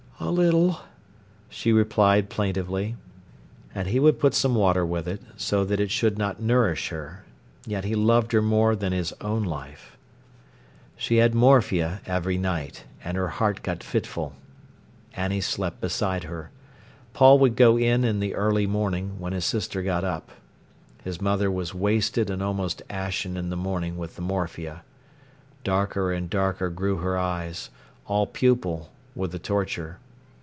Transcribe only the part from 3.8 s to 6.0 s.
he would put some water with it, so that it